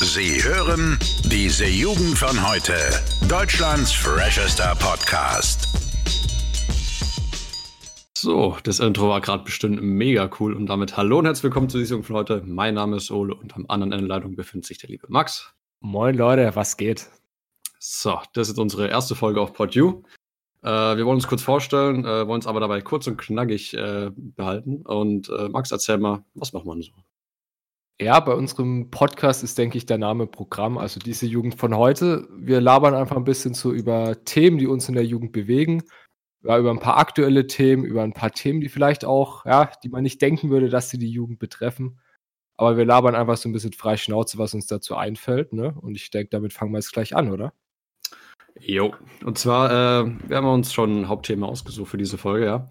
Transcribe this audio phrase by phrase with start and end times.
[0.00, 2.72] Sie hören diese Jugend von heute.
[3.28, 5.66] Deutschlands freshester Podcast.
[8.16, 11.78] So, das Intro war gerade bestimmt mega cool und damit hallo und herzlich willkommen zu
[11.78, 12.42] dieser Jugend von heute.
[12.46, 15.52] Mein Name ist Ole und am anderen Ende der Leitung befindet sich der liebe Max.
[15.80, 17.08] Moin Leute, was geht?
[17.80, 20.04] So, das ist unsere erste Folge auf PodU.
[20.62, 24.12] Äh, wir wollen uns kurz vorstellen, äh, wollen uns aber dabei kurz und knackig äh,
[24.14, 24.82] behalten.
[24.82, 26.92] Und äh, Max, erzähl mal, was macht man so?
[28.00, 32.28] Ja, bei unserem Podcast ist, denke ich, der Name Programm, also diese Jugend von heute.
[32.30, 35.82] Wir labern einfach ein bisschen so über Themen, die uns in der Jugend bewegen.
[36.44, 39.88] Ja, über ein paar aktuelle Themen, über ein paar Themen, die vielleicht auch, ja, die
[39.88, 41.98] man nicht denken würde, dass sie die Jugend betreffen.
[42.56, 45.74] Aber wir labern einfach so ein bisschen frei Schnauze, was uns dazu einfällt, ne?
[45.80, 47.52] Und ich denke, damit fangen wir jetzt gleich an, oder?
[48.60, 52.70] Jo, und zwar, äh, wir haben uns schon ein Hauptthema ausgesucht für diese Folge, ja.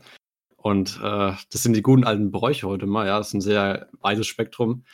[0.56, 3.18] Und äh, das sind die guten alten Bräuche heute mal, ja.
[3.18, 4.86] Das ist ein sehr weites Spektrum.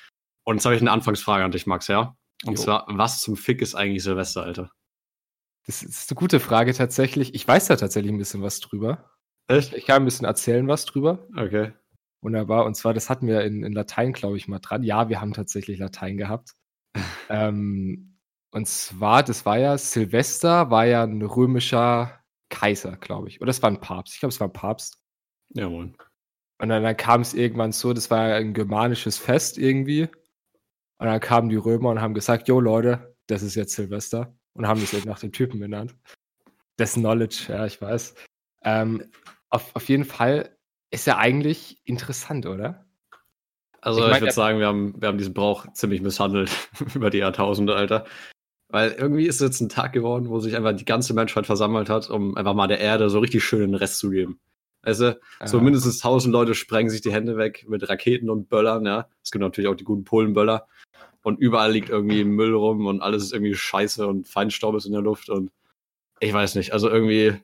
[0.44, 2.16] Und jetzt habe ich eine Anfangsfrage an dich, Max, ja?
[2.46, 2.64] Und jo.
[2.64, 4.72] zwar, was zum Fick ist eigentlich Silvester, Alter?
[5.66, 7.34] Das ist eine gute Frage tatsächlich.
[7.34, 9.10] Ich weiß da tatsächlich ein bisschen was drüber.
[9.48, 9.74] Echt?
[9.74, 11.28] Ich kann ein bisschen erzählen was drüber.
[11.38, 11.72] Okay.
[12.22, 12.66] Wunderbar.
[12.66, 14.84] Und zwar, das hatten wir in, in Latein, glaube ich, mal dran.
[14.84, 16.54] Ja, wir haben tatsächlich Latein gehabt.
[17.30, 18.18] ähm,
[18.52, 23.42] und zwar, das war ja, Silvester war ja ein römischer Kaiser, glaube ich.
[23.42, 24.14] Oder es war ein Papst.
[24.14, 25.02] Ich glaube, es war ein Papst.
[25.50, 25.94] Jawohl.
[26.60, 30.08] Und dann, dann kam es irgendwann so, das war ja ein germanisches Fest irgendwie.
[31.04, 34.34] Und dann kamen die Römer und haben gesagt, jo Leute, das ist jetzt Silvester.
[34.54, 35.94] Und haben das eben nach dem Typen benannt.
[36.80, 38.16] Dessen Knowledge, ja, ich weiß.
[38.64, 39.12] Ähm,
[39.50, 40.56] auf, auf jeden Fall
[40.92, 42.86] ist ja eigentlich interessant, oder?
[43.82, 46.52] Also ich, mein, ich würde sagen, wir haben, wir haben diesen Brauch ziemlich misshandelt
[46.96, 48.06] über die Jahrtausende, Alter.
[48.70, 51.90] Weil irgendwie ist es jetzt ein Tag geworden, wo sich einfach die ganze Menschheit versammelt
[51.90, 54.40] hat, um einfach mal der Erde so richtig schön den Rest zu geben.
[54.84, 55.14] Also,
[55.46, 59.08] so mindestens tausend Leute sprengen sich die Hände weg mit Raketen und Böllern, ja.
[59.24, 60.68] Es gibt natürlich auch die guten Polenböller
[61.24, 64.92] und überall liegt irgendwie Müll rum und alles ist irgendwie scheiße und Feinstaub ist in
[64.92, 65.52] der Luft und
[66.20, 67.40] ich weiß nicht, also irgendwie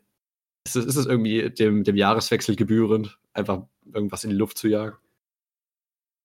[0.66, 4.68] ist es, ist es irgendwie dem, dem Jahreswechsel gebührend, einfach irgendwas in die Luft zu
[4.68, 4.98] jagen?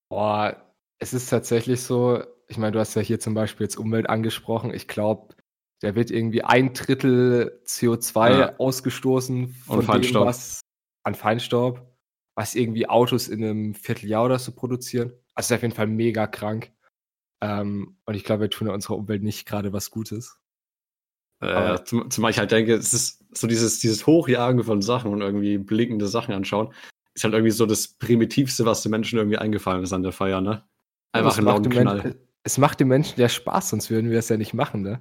[0.09, 0.57] Boah,
[0.99, 4.75] es ist tatsächlich so, ich meine, du hast ja hier zum Beispiel jetzt Umwelt angesprochen,
[4.75, 5.35] ich glaube,
[5.83, 8.57] der wird irgendwie ein Drittel CO2 ja.
[8.59, 9.81] ausgestoßen von.
[9.81, 10.61] Dem, was
[11.05, 11.87] an Feinstaub,
[12.35, 15.13] was irgendwie Autos in einem Vierteljahr oder so produzieren.
[15.35, 16.73] Also ist auf jeden Fall mega krank.
[17.41, 20.39] Ähm, und ich glaube, wir tun unserer Umwelt nicht gerade was Gutes.
[21.41, 25.21] Äh, zum, zumal ich halt denke, es ist so dieses, dieses Hochjagen von Sachen und
[25.21, 26.73] irgendwie blinkende Sachen anschauen,
[27.15, 30.41] ist halt irgendwie so das Primitivste, was den Menschen irgendwie eingefallen ist an der Feier,
[30.41, 30.65] ne?
[31.13, 32.03] Einfach ein lauten Knall.
[32.03, 32.15] Men
[32.45, 35.01] es macht den Menschen ja Spaß, sonst würden wir es ja nicht machen, ne?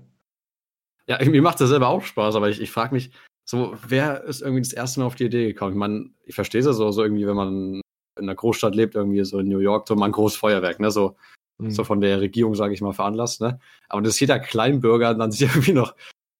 [1.08, 3.12] Ja, mir macht das selber auch Spaß, aber ich, ich frage mich,
[3.46, 5.74] so, wer ist irgendwie das erste Mal auf die Idee gekommen?
[5.74, 7.81] Ich meine, ich verstehe es ja so, so irgendwie, wenn man in
[8.18, 10.92] einer Großstadt lebt, irgendwie so in New York, so mal ein großes Feuerwerk, ne?
[10.92, 11.18] So,
[11.58, 11.72] mhm.
[11.72, 13.59] so von der Regierung, sage ich mal, veranlasst, ne?
[13.90, 15.96] Aber dass jeder Kleinbürger dann sich irgendwie noch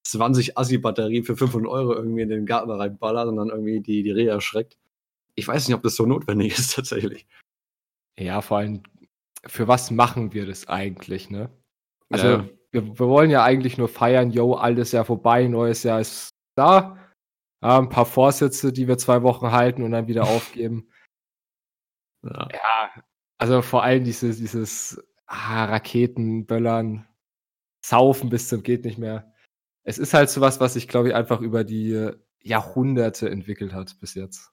[0.08, 4.12] 20 Assi-Batterien für 500 Euro irgendwie in den Garten reinballert und dann irgendwie die, die
[4.12, 4.78] Rehe erschreckt.
[5.36, 7.28] Ich weiß nicht, ob das so notwendig ist tatsächlich.
[8.18, 8.84] Ja, vor allem,
[9.46, 11.50] für was machen wir das eigentlich, ne?
[12.10, 12.50] Also, ja.
[12.72, 16.98] wir, wir wollen ja eigentlich nur feiern, yo, alles Jahr vorbei, neues Jahr ist da.
[17.62, 20.90] Ja, ein paar Vorsätze, die wir zwei Wochen halten und dann wieder aufgeben.
[22.24, 23.04] Ja, ja
[23.38, 27.08] also vor allem dieses, dieses ah, Raketen, Böllern,
[27.86, 29.34] Saufen bis zum geht nicht mehr.
[29.84, 34.00] Es ist halt so was, was sich, glaube ich, einfach über die Jahrhunderte entwickelt hat
[34.00, 34.52] bis jetzt.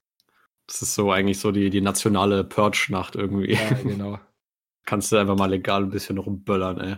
[0.66, 3.54] Das ist so eigentlich so die, die nationale Purge-Nacht irgendwie.
[3.54, 4.18] Ja, genau.
[4.86, 6.96] Kannst du einfach mal legal ein bisschen rumböllern, ey.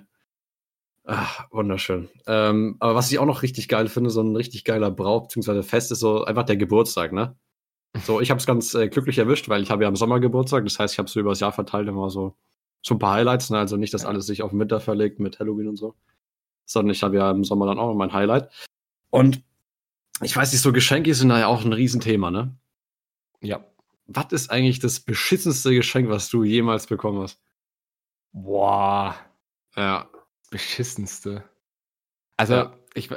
[1.05, 2.09] Ach, wunderschön.
[2.27, 5.63] Ähm, aber was ich auch noch richtig geil finde, so ein richtig geiler Brauch bzw.
[5.63, 7.37] Fest ist so einfach der Geburtstag, ne?
[8.05, 10.65] So, ich habe es ganz äh, glücklich erwischt, weil ich habe ja im Sommer Geburtstag,
[10.65, 12.37] das heißt, ich habe so übers Jahr verteilt immer so,
[12.83, 13.59] so ein paar Highlights, ne?
[13.59, 15.95] Also nicht, dass alles sich auf den Winter verlegt mit Halloween und so,
[16.67, 18.51] sondern ich habe ja im Sommer dann auch noch mein Highlight.
[19.11, 19.43] Und
[20.23, 22.57] ich weiß nicht, so Geschenke sind da ja auch ein Riesenthema, ne?
[23.41, 23.65] Ja.
[24.07, 27.41] Was ist eigentlich das beschissenste Geschenk, was du jemals bekommen hast?
[28.33, 29.17] Boah.
[29.77, 30.09] Ja,
[30.53, 31.43] beschissenste.
[32.37, 32.79] Also, ja.
[32.95, 33.11] ich,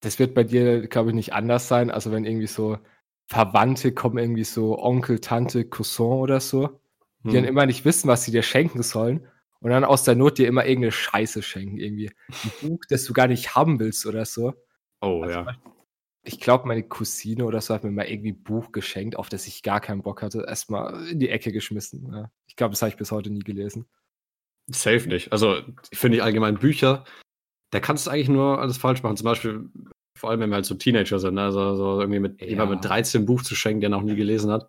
[0.00, 1.92] das wird bei dir, glaube ich, nicht anders sein.
[1.92, 2.78] Also, wenn irgendwie so
[3.26, 6.80] Verwandte kommen, irgendwie so Onkel, Tante, Cousin oder so,
[7.22, 7.34] die hm.
[7.34, 9.28] dann immer nicht wissen, was sie dir schenken sollen
[9.60, 11.78] und dann aus der Not dir immer irgendeine Scheiße schenken.
[11.78, 14.54] Irgendwie ein Buch, das du gar nicht haben willst oder so.
[15.00, 15.56] Oh, also, ja.
[16.22, 19.46] Ich glaube, meine Cousine oder so hat mir mal irgendwie ein Buch geschenkt, auf das
[19.46, 20.44] ich gar keinen Bock hatte.
[20.46, 22.12] Erstmal in die Ecke geschmissen.
[22.12, 22.30] Ja.
[22.46, 23.86] Ich glaube, das habe ich bis heute nie gelesen.
[24.72, 25.32] Safe nicht.
[25.32, 27.04] Also, ich finde allgemein Bücher,
[27.70, 29.16] da kannst du eigentlich nur alles falsch machen.
[29.16, 29.70] Zum Beispiel,
[30.18, 31.42] vor allem wenn wir halt so Teenager sind, ne?
[31.42, 32.48] also so irgendwie mit ja.
[32.48, 34.68] jemand mit 13 Buch zu schenken, der noch nie gelesen hat.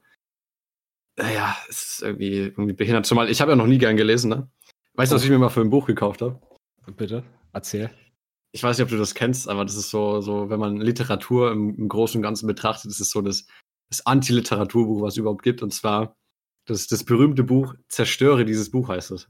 [1.18, 3.06] Naja, es ist irgendwie, irgendwie behindert.
[3.06, 4.50] Zumal ich habe ja noch nie gern gelesen, ne?
[4.94, 6.40] Weißt du, was ich mir mal für ein Buch gekauft habe?
[6.96, 7.24] Bitte,
[7.54, 7.90] erzähl.
[8.54, 11.52] Ich weiß nicht, ob du das kennst, aber das ist so, so wenn man Literatur
[11.52, 13.46] im, im Großen und Ganzen betrachtet, ist so das,
[13.90, 15.62] das Anti-Literaturbuch, was es überhaupt gibt.
[15.62, 16.16] Und zwar
[16.66, 19.30] das, das berühmte Buch Zerstöre dieses Buch heißt es.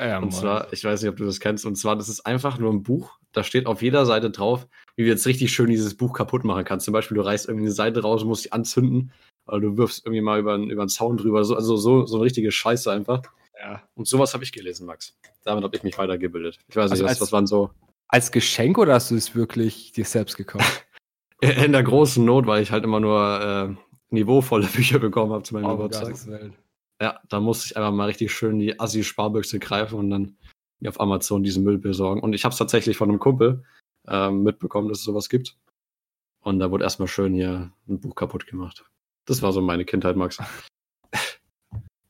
[0.00, 2.58] Ja, und zwar, ich weiß nicht, ob du das kennst, und zwar, das ist einfach
[2.58, 4.66] nur ein Buch, da steht auf jeder Seite drauf,
[4.96, 6.84] wie du jetzt richtig schön dieses Buch kaputt machen kannst.
[6.86, 9.12] Zum Beispiel, du reißt irgendwie eine Seite raus, musst sie anzünden,
[9.46, 11.44] oder du wirfst irgendwie mal über, über einen Zaun drüber.
[11.44, 13.22] So, also so, so eine richtige Scheiße einfach.
[13.60, 13.82] Ja.
[13.94, 15.16] Und sowas habe ich gelesen, Max.
[15.44, 16.58] Damit habe ich mich weitergebildet.
[16.68, 17.70] Ich weiß nicht, also was, was waren so.
[18.08, 20.86] Als Geschenk oder hast du es wirklich dir selbst gekauft?
[21.40, 25.54] In der großen Not, weil ich halt immer nur äh, niveauvolle Bücher bekommen habe zu
[25.54, 26.14] meinem oh, Geburtstag.
[27.00, 30.36] Ja, da musste ich einfach mal richtig schön die Assi-Sparbüchse greifen und dann
[30.86, 32.20] auf Amazon diesen Müll besorgen.
[32.20, 33.64] Und ich habe es tatsächlich von einem Kumpel
[34.06, 35.56] ähm, mitbekommen, dass es sowas gibt.
[36.42, 38.84] Und da wurde erstmal schön hier ein Buch kaputt gemacht.
[39.26, 40.38] Das war so meine Kindheit, Max.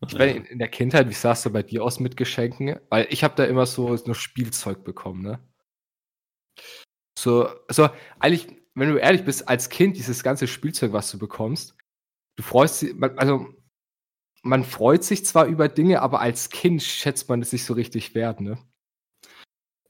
[0.06, 2.80] Ich meine, in der Kindheit, wie sahst du bei dir aus mit Geschenken?
[2.88, 5.40] Weil ich habe da immer so nur Spielzeug bekommen, ne?
[7.18, 11.76] So, so, eigentlich, wenn du ehrlich bist, als Kind, dieses ganze Spielzeug, was du bekommst,
[12.36, 13.46] du freust dich, also
[14.42, 18.14] man freut sich zwar über Dinge, aber als Kind schätzt man es nicht so richtig
[18.14, 18.58] wert, ne?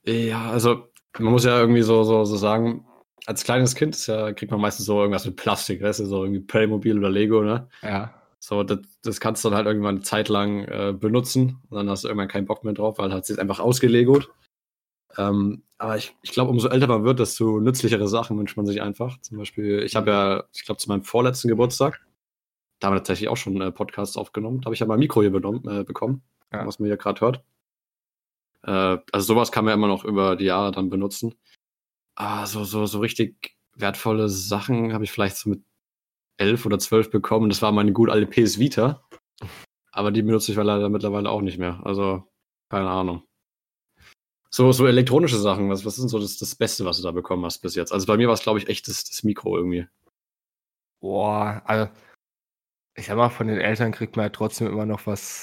[0.05, 0.89] Ja, also
[1.19, 2.87] man muss ja irgendwie so, so, so sagen,
[3.27, 6.41] als kleines Kind ja, kriegt man meistens so irgendwas mit Plastik, weißt du, so irgendwie
[6.41, 7.69] Playmobil oder Lego, ne?
[7.83, 8.15] Ja.
[8.39, 11.91] So, das, das kannst du dann halt irgendwann eine Zeit lang äh, benutzen und dann
[11.91, 14.31] hast du irgendwann keinen Bock mehr drauf, weil hat sich einfach ausgelegot.
[15.19, 18.81] Ähm, aber ich, ich glaube, umso älter man wird, desto nützlichere Sachen wünscht man sich
[18.81, 19.21] einfach.
[19.21, 22.01] Zum Beispiel, ich habe ja, ich glaube, zu meinem vorletzten Geburtstag,
[22.81, 24.61] da haben wir tatsächlich auch schon äh, Podcasts aufgenommen.
[24.61, 26.23] Da habe ich ja mal ein Mikro hier benommen, äh, bekommen,
[26.53, 26.67] ja.
[26.67, 27.45] was man hier gerade hört.
[28.63, 31.35] Äh, also sowas kann man immer noch über die Jahre dann benutzen.
[32.17, 35.63] Ah, so, so, so richtig wertvolle Sachen habe ich vielleicht so mit
[36.39, 37.51] elf oder zwölf bekommen.
[37.51, 39.03] Das war meine gut alte PS Vita.
[39.93, 41.81] Aber die benutze ich leider mittlerweile auch nicht mehr.
[41.85, 42.25] Also,
[42.71, 43.25] keine Ahnung.
[44.49, 47.13] So, so elektronische Sachen, was, was ist denn so das, das Beste, was du da
[47.13, 47.93] bekommen hast bis jetzt?
[47.93, 49.87] Also bei mir war es, glaube ich, echt das, das Mikro irgendwie.
[51.01, 51.91] Boah, also
[52.95, 55.43] ich sag mal, von den Eltern kriegt man ja trotzdem immer noch was,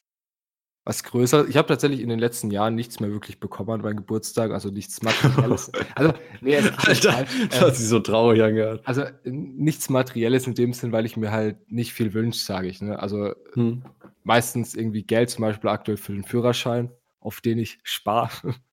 [0.88, 1.49] was Größeres.
[1.49, 4.69] Ich habe tatsächlich in den letzten Jahren nichts mehr wirklich bekommen an meinem Geburtstag, also
[4.69, 5.71] nichts Materielles.
[5.95, 8.81] also, nee, es Alter, halt, äh, das hat sich so traurig angehört.
[8.85, 12.81] Also nichts Materielles in dem Sinn, weil ich mir halt nicht viel wünsche, sage ich.
[12.81, 12.97] Ne?
[12.99, 13.83] Also hm.
[14.23, 18.31] meistens irgendwie Geld, zum Beispiel aktuell für den Führerschein, auf den ich spare.
[18.44, 18.57] Ja.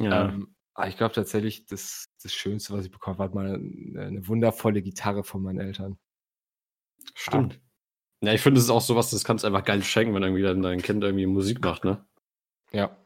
[0.00, 4.00] Ähm, aber ich glaube tatsächlich, das, das Schönste, was ich bekommen habe, war mal eine,
[4.00, 5.98] eine wundervolle Gitarre von meinen Eltern.
[7.14, 7.60] Stimmt.
[8.22, 10.42] Ja, ich finde, das ist auch sowas, das kannst du einfach geil schenken, wenn irgendwie
[10.42, 12.04] dein, dein Kind irgendwie Musik macht, ne?
[12.72, 12.96] Ja.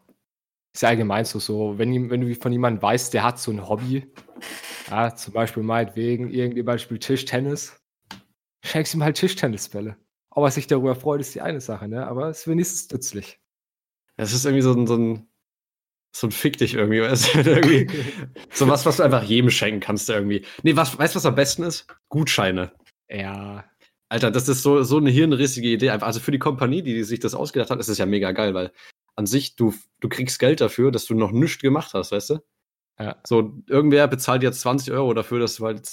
[0.72, 3.69] Ist ja allgemein so, so wenn, wenn du von jemandem weißt, der hat so ein
[3.69, 4.12] Hobby,
[4.90, 7.81] ja, zum Beispiel meinetwegen, irgendjemand spielt Tischtennis,
[8.64, 9.96] schenkst ihm halt Tischtennisbälle.
[10.31, 12.08] Ob er sich darüber freut, ist die eine Sache, ne?
[12.08, 13.38] Aber es ist wenigstens nützlich.
[14.16, 15.28] Es ist irgendwie so ein, so ein,
[16.14, 17.87] so ein Fick dich irgendwie, irgendwie
[18.50, 20.44] so was, was du einfach jedem schenken kannst, irgendwie.
[20.64, 21.87] Nee, was, weißt du, was am besten ist?
[22.08, 22.72] Gutscheine.
[23.08, 23.64] Ja,
[24.14, 25.90] Alter, das ist so, so eine hirnrissige Idee.
[25.90, 28.70] Also für die Kompanie, die sich das ausgedacht hat, ist es ja mega geil, weil
[29.16, 32.38] an sich, du, du kriegst Geld dafür, dass du noch nichts gemacht hast, weißt du?
[33.00, 33.16] Ja.
[33.26, 35.90] So, irgendwer bezahlt jetzt 20 Euro dafür, dass du halt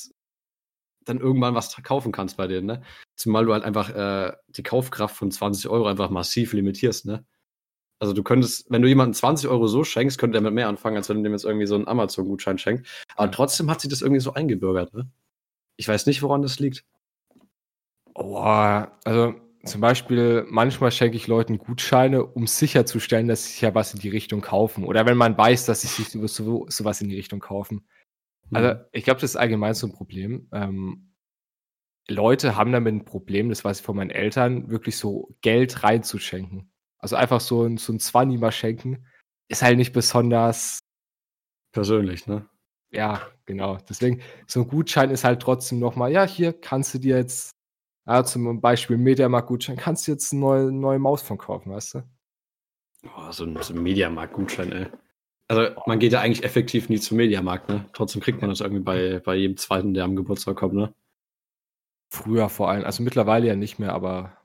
[1.03, 2.83] dann irgendwann was kaufen kannst bei denen, ne?
[3.15, 7.25] Zumal du halt einfach äh, die Kaufkraft von 20 Euro einfach massiv limitierst, ne?
[7.97, 10.97] Also du könntest, wenn du jemandem 20 Euro so schenkst, könnte der mit mehr anfangen,
[10.97, 12.85] als wenn du dem jetzt irgendwie so einen Amazon-Gutschein schenkst.
[13.15, 15.09] Aber trotzdem hat sich das irgendwie so eingebürgert, ne?
[15.75, 16.85] Ich weiß nicht, woran das liegt.
[18.13, 23.75] Oh, also zum Beispiel, manchmal schenke ich Leuten Gutscheine, um sicherzustellen, dass sie sich ja
[23.75, 24.83] was in die Richtung kaufen.
[24.83, 27.87] Oder wenn man weiß, dass sie sich so, sowas in die Richtung kaufen.
[28.51, 28.85] Also, mhm.
[28.91, 30.49] ich glaube, das ist allgemein so ein Problem.
[30.51, 31.13] Ähm,
[32.07, 36.71] Leute haben damit ein Problem, das weiß ich von meinen Eltern, wirklich so Geld reinzuschenken.
[36.97, 39.05] Also einfach so ein, so ein Zwanni mal schenken,
[39.47, 40.79] ist halt nicht besonders
[41.71, 42.49] persönlich, ne?
[42.91, 43.77] Ja, genau.
[43.87, 47.51] Deswegen, so ein Gutschein ist halt trotzdem nochmal, ja, hier kannst du dir jetzt
[48.07, 52.03] ja, zum Beispiel Mediamarkt-Gutschein kannst du jetzt eine neue, neue Maus von kaufen, weißt du?
[53.03, 54.87] Boah, so ein, so ein Mediamarkt-Gutschein, ey.
[55.47, 57.85] Also man geht ja eigentlich effektiv nie zum Mediamarkt, ne?
[57.93, 60.93] Trotzdem kriegt man das irgendwie bei, bei jedem zweiten, der am Geburtstag kommt, ne?
[62.09, 64.37] Früher vor allem, also mittlerweile ja nicht mehr, aber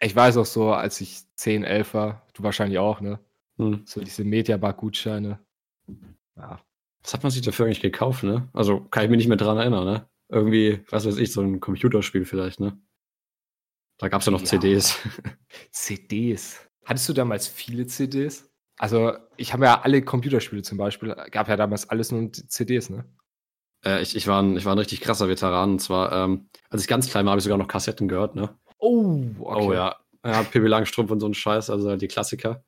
[0.00, 3.20] ich weiß auch so, als ich 10, 11 war, du wahrscheinlich auch, ne?
[3.58, 3.82] Hm.
[3.84, 5.38] So diese Mediamarkt-Gutscheine.
[6.36, 6.60] Ja.
[7.02, 8.48] Was hat man sich dafür eigentlich gekauft, ne?
[8.52, 10.08] Also kann ich mich nicht mehr dran erinnern, ne?
[10.32, 12.80] Irgendwie, was weiß ich, so ein Computerspiel vielleicht, ne?
[13.98, 14.46] Da gab es ja noch ja.
[14.46, 14.98] CDs.
[15.70, 16.58] CDs.
[16.84, 18.50] Hattest du damals viele CDs?
[18.78, 23.04] Also, ich habe ja alle Computerspiele zum Beispiel, gab ja damals alles nur CDs, ne?
[23.84, 25.72] Äh, ich, ich, war ein, ich war ein richtig krasser Veteran.
[25.72, 28.56] Und zwar, ähm, als ich ganz klein war, habe ich sogar noch Kassetten gehört, ne?
[28.78, 29.60] Oh, okay.
[29.60, 29.96] Oh ja.
[30.24, 32.64] Ja, Pippi Langstrumpf und so ein Scheiß, also die Klassiker.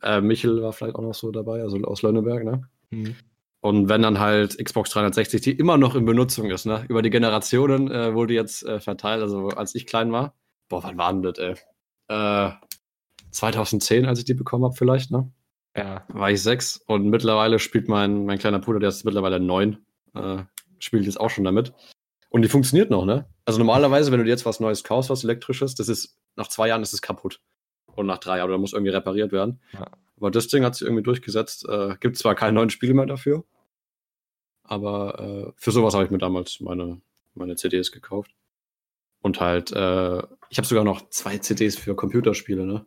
[0.00, 2.68] Äh, Michel war vielleicht auch noch so dabei, also aus Lönneberg, ne?
[2.90, 3.16] Mhm.
[3.64, 6.84] Und wenn dann halt Xbox 360, die immer noch in Benutzung ist, ne?
[6.90, 10.34] Über die Generationen äh, wurde jetzt äh, verteilt, also als ich klein war.
[10.68, 11.54] Boah, wann war denn das, ey?
[12.08, 12.52] Äh,
[13.30, 15.32] 2010, als ich die bekommen habe, vielleicht, ne?
[15.74, 16.04] Ja.
[16.08, 19.78] War ich sechs und mittlerweile spielt mein, mein kleiner Bruder, der ist mittlerweile neun,
[20.12, 20.42] äh,
[20.78, 21.72] spielt jetzt auch schon damit.
[22.28, 23.30] Und die funktioniert noch, ne?
[23.46, 26.68] Also normalerweise, wenn du dir jetzt was Neues kaufst, was elektrisches, das ist, nach zwei
[26.68, 27.40] Jahren ist es kaputt.
[27.86, 29.62] Und nach drei Jahren, oder muss irgendwie repariert werden.
[29.72, 29.86] Ja.
[30.18, 31.66] Aber das Ding hat sich irgendwie durchgesetzt.
[31.66, 33.44] Äh, gibt zwar keine neuen Spiele mehr dafür,
[34.64, 37.00] aber äh, für sowas habe ich mir damals meine,
[37.34, 38.34] meine CDs gekauft.
[39.22, 40.18] Und halt, äh,
[40.50, 42.86] ich habe sogar noch zwei CDs für Computerspiele, ne?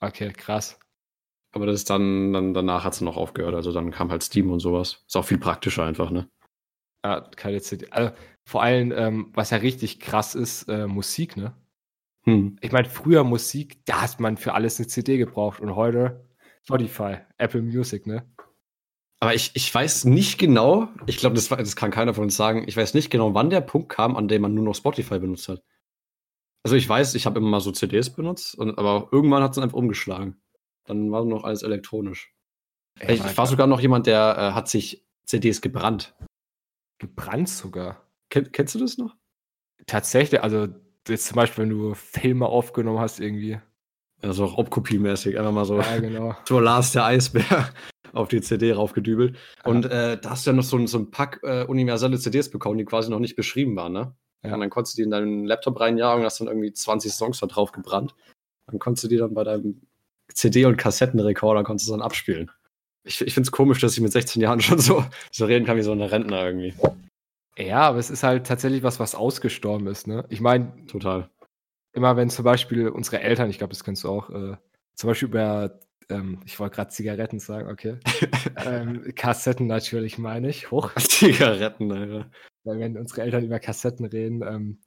[0.00, 0.78] Okay, krass.
[1.52, 3.54] Aber das ist dann, dann danach hat es noch aufgehört.
[3.54, 5.02] Also dann kam halt Steam und sowas.
[5.06, 6.28] Ist auch viel praktischer einfach, ne?
[7.04, 7.88] Ja, keine CD.
[7.90, 8.12] Also,
[8.44, 11.54] vor allem, ähm, was ja richtig krass ist, äh, Musik, ne?
[12.24, 12.56] Hm.
[12.60, 16.28] Ich meine, früher Musik, da hat man für alles eine CD gebraucht und heute
[16.62, 18.24] Spotify, Apple Music, ne?
[19.20, 22.64] Aber ich, ich weiß nicht genau, ich glaube, das, das kann keiner von uns sagen,
[22.66, 25.48] ich weiß nicht genau, wann der Punkt kam, an dem man nur noch Spotify benutzt
[25.48, 25.62] hat.
[26.62, 29.58] Also ich weiß, ich habe immer mal so CDs benutzt, und, aber irgendwann hat es
[29.58, 30.40] einfach umgeschlagen.
[30.84, 32.34] Dann war nur noch alles elektronisch.
[32.98, 36.14] Ey, ich, ich war sogar noch jemand, der äh, hat sich CDs gebrannt.
[36.98, 38.06] Gebrannt sogar?
[38.30, 39.16] Ken, kennst du das noch?
[39.86, 40.68] Tatsächlich, also
[41.06, 43.60] jetzt zum Beispiel, wenn du Filme aufgenommen hast irgendwie.
[44.22, 45.78] Ja, so Raubkopiemäßig, einfach mal so.
[45.78, 46.36] Ja, genau.
[46.46, 47.70] So Lars der Eisbär
[48.12, 49.36] auf die CD raufgedübelt.
[49.64, 52.50] Und äh, da hast du ja noch so, ein, so ein Pack äh, universelle CDs
[52.50, 54.14] bekommen, die quasi noch nicht beschrieben waren, ne?
[54.42, 54.54] Ja.
[54.54, 57.40] Und dann konntest du die in deinen Laptop reinjagen und hast dann irgendwie 20 Songs
[57.40, 58.14] da drauf gebrannt.
[58.66, 59.82] Dann konntest du die dann bei deinem
[60.32, 62.50] CD- und Kassettenrekorder konntest du dann abspielen.
[63.04, 65.76] Ich, ich finde es komisch, dass ich mit 16 Jahren schon so, so reden kann
[65.76, 66.74] wie so ein Rentner irgendwie.
[67.58, 70.24] Ja, aber es ist halt tatsächlich was, was ausgestorben ist, ne?
[70.28, 70.72] Ich meine.
[70.86, 71.28] Total.
[71.92, 74.56] Immer wenn zum Beispiel unsere Eltern, ich glaube, das kennst du auch, äh,
[74.94, 77.98] zum Beispiel über ähm, ich wollte gerade Zigaretten sagen, okay.
[78.64, 80.70] ähm, Kassetten natürlich, meine ich.
[80.70, 80.94] Hoch.
[80.98, 82.30] Zigaretten, Alter.
[82.64, 84.80] Weil wenn unsere Eltern über Kassetten reden, ähm,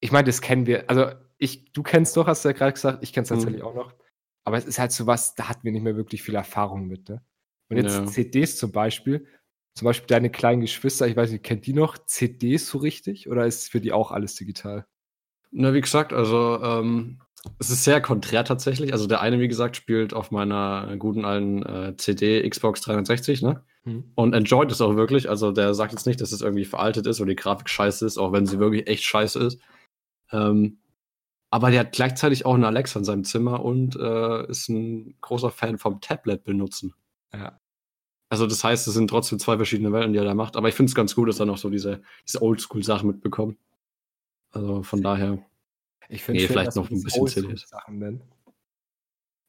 [0.00, 0.90] ich meine, das kennen wir.
[0.90, 3.34] Also, ich, du kennst doch, hast du ja gerade gesagt, ich kenne es mhm.
[3.34, 3.68] tatsächlich mhm.
[3.68, 3.94] auch noch.
[4.44, 7.08] Aber es ist halt so was, da hatten wir nicht mehr wirklich viel Erfahrung mit.
[7.08, 7.22] Ne?
[7.70, 8.06] Und jetzt ja.
[8.06, 9.26] CDs zum Beispiel,
[9.74, 13.46] zum Beispiel deine kleinen Geschwister, ich weiß nicht, kennt die noch CDs so richtig oder
[13.46, 14.86] ist für die auch alles digital?
[15.50, 17.20] Na, wie gesagt, also ähm,
[17.58, 18.92] es ist sehr konträr tatsächlich.
[18.92, 23.62] Also der eine, wie gesagt, spielt auf meiner guten alten äh, CD Xbox 360, ne?
[23.84, 24.04] Hm.
[24.14, 25.28] Und enjoyt es auch wirklich.
[25.28, 28.18] Also der sagt jetzt nicht, dass es irgendwie veraltet ist oder die Grafik scheiße ist,
[28.18, 29.60] auch wenn sie wirklich echt scheiße ist.
[30.32, 30.78] Ähm,
[31.50, 35.50] aber der hat gleichzeitig auch eine Alexa in seinem Zimmer und äh, ist ein großer
[35.50, 36.94] Fan vom Tablet benutzen.
[37.32, 37.60] Ja.
[38.28, 40.56] Also das heißt, es sind trotzdem zwei verschiedene Welten, die er da macht.
[40.56, 43.58] Aber ich finde es ganz gut, dass er noch so diese, diese Oldschool-Sachen mitbekommt.
[44.50, 45.38] Also von daher.
[46.08, 47.68] Ich finde nee, vielleicht noch ein bisschen CDs.
[47.68, 48.22] Sachen nennen.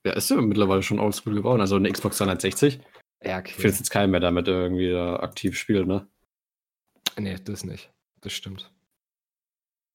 [0.05, 1.61] Ja, ist ja mittlerweile schon oldschool geworden.
[1.61, 2.79] Also eine Xbox 360.
[3.23, 3.49] Ja, okay.
[3.49, 6.07] Ich finde jetzt keinen mehr damit irgendwie da aktiv spielt, ne?
[7.17, 7.91] Nee, das nicht.
[8.21, 8.71] Das stimmt.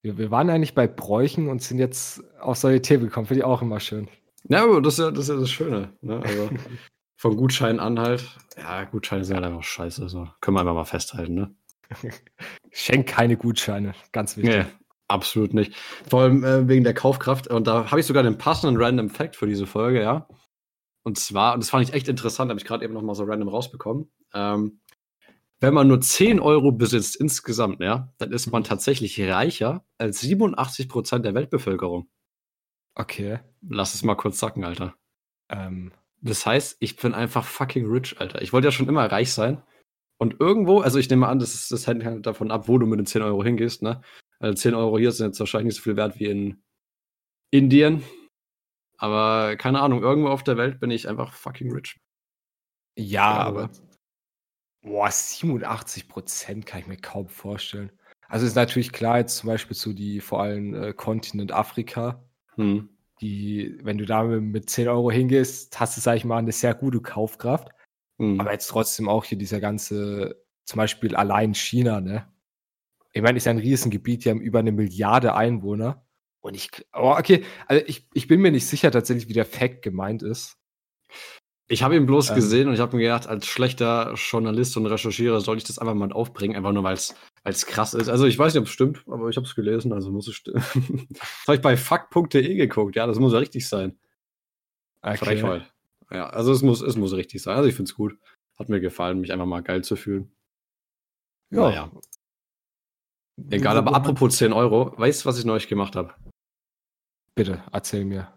[0.03, 3.27] Wir, wir waren eigentlich bei Bräuchen und sind jetzt auf solche Themen gekommen.
[3.27, 4.09] Finde ich auch immer schön.
[4.49, 5.93] Ja, aber das ist ja das, ist ja das Schöne.
[6.01, 6.21] Ne?
[6.23, 6.51] Also
[7.17, 8.25] von Gutscheinen an halt.
[8.57, 10.09] Ja, Gutscheine sind halt einfach scheiße.
[10.09, 10.29] So.
[10.41, 11.55] Können wir einfach mal festhalten, ne?
[12.73, 13.95] Schenk keine Gutscheine.
[14.13, 14.65] Ganz wichtig.
[14.65, 14.80] Nee,
[15.11, 15.75] Absolut nicht.
[16.09, 17.49] Vor allem äh, wegen der Kaufkraft.
[17.49, 20.29] Und da habe ich sogar den passenden Random Fact für diese Folge, ja.
[21.03, 23.25] Und zwar, und das fand ich echt interessant, habe ich gerade eben noch mal so
[23.25, 24.09] random rausbekommen.
[24.35, 24.81] Ähm,
[25.59, 30.89] wenn man nur 10 Euro besitzt insgesamt, ja, dann ist man tatsächlich reicher als 87
[30.89, 32.09] Prozent der Weltbevölkerung.
[32.95, 33.41] Okay.
[33.69, 34.95] Lass es mal kurz sacken, Alter.
[35.49, 35.91] Ähm.
[36.23, 38.43] Das heißt, ich bin einfach fucking rich, Alter.
[38.43, 39.61] Ich wollte ja schon immer reich sein.
[40.19, 42.87] Und irgendwo, also ich nehme an, das, ist, das hängt halt davon ab, wo du
[42.87, 44.03] mit den 10 Euro hingehst, ne?
[44.41, 46.63] Also 10 Euro hier sind jetzt wahrscheinlich nicht so viel wert wie in
[47.51, 48.03] Indien.
[48.97, 51.99] Aber keine Ahnung, irgendwo auf der Welt bin ich einfach fucking rich.
[52.99, 53.71] Ja, aber.
[54.83, 57.93] Boah, 87 Prozent kann ich mir kaum vorstellen.
[58.29, 62.89] Also ist natürlich klar, jetzt zum Beispiel zu die vor allem äh, Kontinent Afrika, hm.
[63.21, 66.75] die, wenn du da mit 10 Euro hingehst, hast du, sag ich mal, eine sehr
[66.75, 67.69] gute Kaufkraft.
[68.19, 68.41] Hm.
[68.41, 72.31] Aber jetzt trotzdem auch hier dieser ganze, zum Beispiel allein China, ne?
[73.13, 76.07] Ich meine, ist ja ein Riesengebiet, die haben über eine Milliarde Einwohner.
[76.41, 79.83] Und ich, oh, okay, also ich, ich bin mir nicht sicher tatsächlich, wie der Fact
[79.83, 80.57] gemeint ist.
[81.69, 84.87] Ich habe ihn bloß ähm, gesehen und ich habe mir gedacht, als schlechter Journalist und
[84.87, 88.09] Recherchierer soll ich das einfach mal aufbringen, einfach nur weil es krass ist.
[88.09, 90.35] Also ich weiß nicht, ob es stimmt, aber ich habe es gelesen, also muss es
[90.35, 90.65] stimmen.
[91.11, 93.99] das habe ich bei fuck.de geguckt, ja, das muss ja richtig sein.
[95.03, 95.17] Okay.
[95.19, 95.73] Frechheit.
[96.11, 97.57] Ja, also es muss, es muss richtig sein.
[97.57, 98.19] Also ich finde es gut.
[98.59, 100.33] Hat mir gefallen, mich einfach mal geil zu fühlen.
[101.51, 101.61] Ja.
[101.61, 101.93] Naja.
[103.51, 106.15] Egal, aber apropos 10 Euro, weißt du, was ich neulich gemacht habe?
[107.35, 108.29] Bitte, erzähl mir.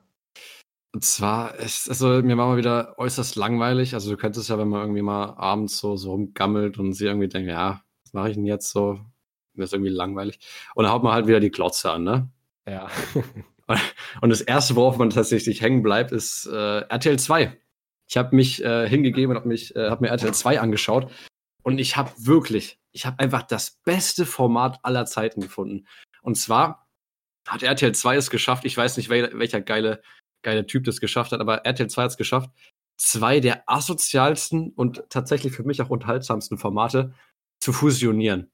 [0.94, 3.96] Und zwar, ist, also mir war mal wieder äußerst langweilig.
[3.96, 7.28] Also du könntest ja, wenn man irgendwie mal abends so, so rumgammelt und sie irgendwie
[7.28, 9.00] denkt, ja, was mache ich denn jetzt so?
[9.56, 10.40] Mir ist irgendwie langweilig.
[10.76, 12.30] Und dann haut man halt wieder die Klotze an, ne?
[12.68, 12.88] Ja.
[14.22, 17.58] und das erste, worauf man tatsächlich hängen bleibt, ist äh, RTL 2.
[18.08, 21.12] Ich habe mich äh, hingegeben und habe äh, hab mir RTL 2 angeschaut.
[21.64, 25.88] Und ich habe wirklich, ich habe einfach das beste Format aller Zeiten gefunden.
[26.22, 26.88] Und zwar
[27.48, 30.02] hat RTL 2 es geschafft, ich weiß nicht, wel welcher geile
[30.44, 32.52] geile Typ das geschafft hat, aber RTL 2 hat es geschafft,
[32.98, 37.14] zwei der asozialsten und tatsächlich für mich auch unterhaltsamsten Formate
[37.60, 38.52] zu fusionieren.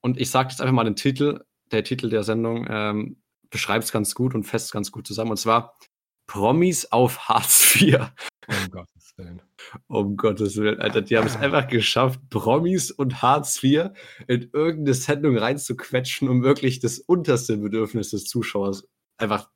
[0.00, 3.92] Und ich sage jetzt einfach mal den Titel, der Titel der Sendung ähm, beschreibt es
[3.92, 5.30] ganz gut und fest ganz gut zusammen.
[5.30, 5.78] Und zwar
[6.26, 8.10] Promis auf Hartz IV.
[8.48, 9.42] Um Gottes Willen.
[9.86, 13.90] Um Gottes Willen, Alter, die haben es einfach geschafft, Promis und Hartz IV
[14.26, 18.88] in irgendeine Sendung reinzuquetschen, um wirklich das unterste Bedürfnis des Zuschauers
[19.18, 19.50] einfach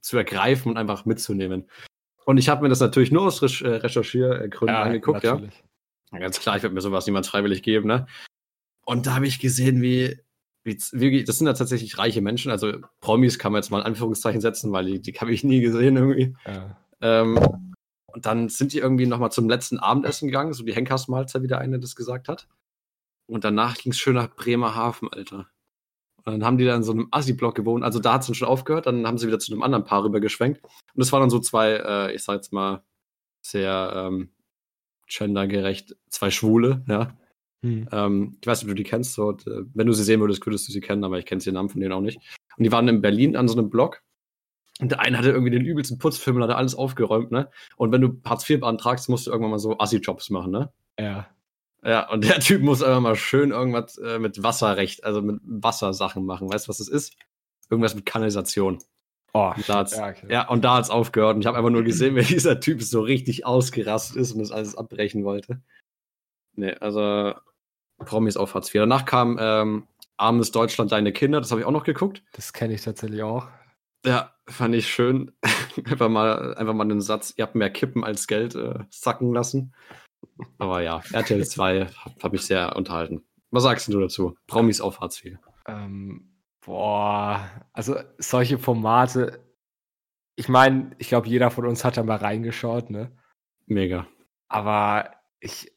[0.00, 1.68] zu ergreifen und einfach mitzunehmen.
[2.24, 5.62] Und ich habe mir das natürlich nur aus äh, Recherchiergründen ja, angeguckt, natürlich.
[6.12, 6.18] ja.
[6.18, 8.06] Ganz klar, ich werde mir sowas niemals freiwillig geben, ne?
[8.84, 10.20] Und da habe ich gesehen, wie,
[10.64, 13.86] wie, wie, das sind ja tatsächlich reiche Menschen, also Promis kann man jetzt mal in
[13.86, 16.36] Anführungszeichen setzen, weil die, die habe ich nie gesehen irgendwie.
[16.46, 16.76] Ja.
[17.00, 17.38] Ähm,
[18.12, 21.58] und dann sind die irgendwie nochmal zum letzten Abendessen gegangen, so die Henkersmahlzeit, wie der
[21.58, 22.48] eine das gesagt hat.
[23.26, 25.48] Und danach ging es schön nach Bremerhaven, Alter.
[26.24, 27.84] Und dann haben die da in so einem Assi-Block gewohnt.
[27.84, 28.86] Also da hat es dann schon aufgehört.
[28.86, 30.62] Dann haben sie wieder zu einem anderen Paar rübergeschwenkt.
[30.62, 32.82] Und das waren dann so zwei, äh, ich sag jetzt mal,
[33.40, 34.30] sehr ähm,
[35.06, 37.16] gendergerecht, zwei Schwule, ja.
[37.62, 37.88] Hm.
[37.92, 39.14] Ähm, ich weiß nicht, ob du die kennst.
[39.14, 41.68] So, wenn du sie sehen würdest, würdest du sie kennen, aber ich kenne den Namen
[41.68, 42.18] von denen auch nicht.
[42.56, 44.02] Und die waren in Berlin an so einem Block.
[44.80, 47.50] Und der eine hatte irgendwie den übelsten Putzfilm, hat alles aufgeräumt, ne?
[47.76, 50.72] Und wenn du Hartz IV beantragst, musst du irgendwann mal so Assi-Jobs machen, ne?
[50.98, 51.28] Ja.
[51.84, 56.24] Ja, und der Typ muss einfach mal schön irgendwas äh, mit Wasserrecht, also mit Wassersachen
[56.24, 56.52] machen.
[56.52, 57.16] Weißt du, was das ist?
[57.68, 58.78] Irgendwas mit Kanalisation.
[59.32, 60.26] Oh, und da ja, okay.
[60.28, 61.36] ja, und da hat's aufgehört.
[61.36, 64.50] Und ich habe einfach nur gesehen, wie dieser Typ so richtig ausgerastet ist und das
[64.50, 65.60] alles abbrechen wollte.
[66.56, 67.34] Nee, also
[67.98, 68.80] Promis auf Hartz IV.
[68.80, 71.40] Danach kam ähm, Armes Deutschland, deine Kinder.
[71.40, 72.22] Das habe ich auch noch geguckt.
[72.32, 73.46] Das kenne ich tatsächlich auch.
[74.04, 75.32] Ja, fand ich schön.
[75.84, 79.74] einfach mal, einfach mal einen Satz, ihr habt mehr Kippen als Geld äh, sacken lassen.
[80.58, 81.86] Aber ja, RTL 2
[82.22, 83.22] hat mich sehr unterhalten.
[83.50, 84.36] Was sagst du dazu?
[84.46, 85.38] Promis auf Hartz IV.
[85.66, 86.30] Ähm,
[86.64, 89.44] boah, also solche Formate.
[90.36, 93.12] Ich meine, ich glaube, jeder von uns hat da mal reingeschaut, ne?
[93.66, 94.06] Mega.
[94.48, 95.10] Aber
[95.40, 95.72] ich,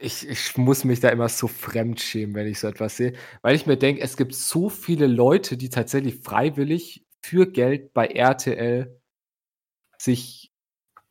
[0.00, 3.14] ich, ich muss mich da immer so fremd schämen, wenn ich so etwas sehe.
[3.42, 8.06] Weil ich mir denke, es gibt so viele Leute, die tatsächlich freiwillig für Geld bei
[8.06, 9.00] RTL
[9.96, 10.52] sich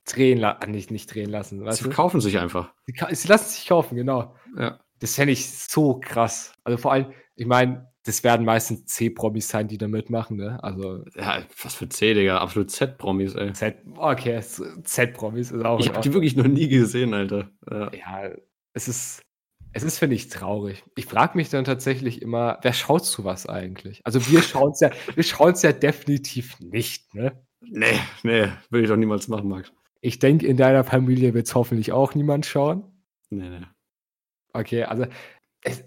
[0.06, 1.72] drehen lassen, ah, nicht, nicht drehen lassen.
[1.72, 2.72] Sie kaufen sich einfach.
[2.86, 4.36] Sie, sie, lassen sich kaufen, genau.
[4.56, 4.80] Ja.
[5.00, 6.54] Das fände ich so krass.
[6.64, 10.64] Also vor allem, ich meine, das werden meistens C-Promis sein, die da mitmachen, ne?
[10.64, 11.04] Also.
[11.16, 12.38] Ja, was für C, Digga.
[12.38, 13.54] Absolut Z-Promis, ey.
[13.54, 15.80] Z, okay, Z-Promis ist auch.
[15.80, 17.50] Ich habe die wirklich noch nie gesehen, Alter.
[17.70, 18.32] Ja, ja
[18.74, 19.24] es ist.
[19.74, 20.84] Es ist, finde ich, traurig.
[20.96, 24.02] Ich frage mich dann tatsächlich immer, wer schaut zu was eigentlich?
[24.04, 27.44] Also wir schauen es ja, wir schauen es ja definitiv nicht, ne?
[27.62, 29.72] Nee, nee, will ich doch niemals machen, Max.
[30.02, 32.84] Ich denke, in deiner Familie wird es hoffentlich auch niemand schauen.
[33.30, 33.66] Nee, nee.
[34.54, 35.06] Okay, also
[35.62, 35.84] es,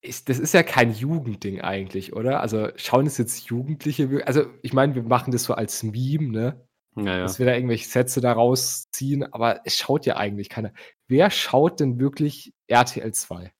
[0.00, 2.40] ist, das ist ja kein Jugendding eigentlich, oder?
[2.40, 6.66] Also schauen es jetzt Jugendliche, also ich meine, wir machen das so als Meme, ne?
[6.96, 7.18] Ja, ja.
[7.22, 10.72] Dass wir da irgendwelche Sätze daraus ziehen, aber es schaut ja eigentlich keiner.
[11.06, 13.52] Wer schaut denn wirklich RTL 2?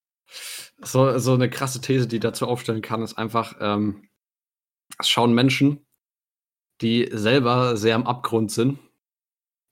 [0.82, 4.08] So, so eine krasse These, die dazu aufstellen kann, ist einfach, ähm,
[4.98, 5.86] es schauen Menschen,
[6.80, 8.78] die selber sehr am Abgrund sind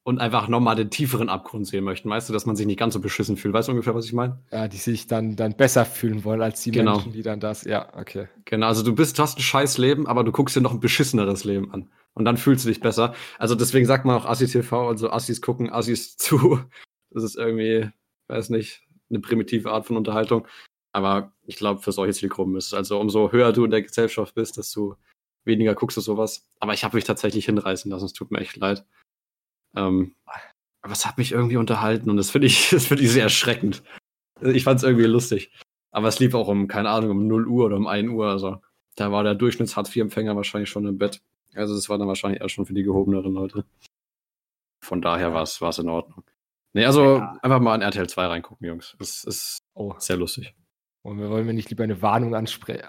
[0.04, 2.10] und einfach nochmal den tieferen Abgrund sehen möchten.
[2.10, 3.54] Weißt du, dass man sich nicht ganz so beschissen fühlt.
[3.54, 4.40] Weißt du ungefähr, was ich meine?
[4.50, 6.94] Ja, die sich dann, dann besser fühlen wollen als die genau.
[6.94, 7.64] Menschen, die dann das.
[7.64, 8.28] Ja, okay.
[8.44, 10.80] Genau, also du bist, du hast ein scheiß Leben, aber du guckst dir noch ein
[10.80, 11.90] beschisseneres Leben an.
[12.14, 13.14] Und dann fühlst du dich besser.
[13.38, 16.60] Also deswegen sagt man auch Assis TV und so Assis gucken, Assis zu.
[17.10, 17.88] Das ist irgendwie,
[18.28, 18.81] weiß nicht,
[19.12, 20.46] eine primitive Art von Unterhaltung.
[20.92, 22.74] Aber ich glaube, für solche Zielgruppen ist es.
[22.74, 24.96] Also umso höher du in der Gesellschaft bist, desto
[25.44, 26.46] weniger guckst du sowas.
[26.60, 28.04] Aber ich habe mich tatsächlich hinreißen lassen.
[28.04, 28.84] Es tut mir echt leid.
[29.74, 30.14] Ähm,
[30.82, 33.82] aber es hat mich irgendwie unterhalten und das finde ich, das ich sehr erschreckend.
[34.40, 35.52] Ich fand es irgendwie lustig.
[35.92, 38.26] Aber es lief auch um, keine Ahnung, um 0 Uhr oder um 1 Uhr.
[38.26, 38.60] Also
[38.96, 41.22] da war der Durchschnitts-Hartz-IV-Empfänger wahrscheinlich schon im Bett.
[41.54, 43.64] Also das war dann wahrscheinlich eher schon für die gehobeneren Leute.
[44.82, 46.24] Von daher war es in Ordnung.
[46.74, 47.38] Nee, also ja.
[47.42, 48.96] einfach mal an RTL 2 reingucken, Jungs.
[48.98, 49.94] Es ist oh.
[49.98, 50.54] sehr lustig.
[51.02, 52.34] Und wir wollen wir nicht lieber eine Warnung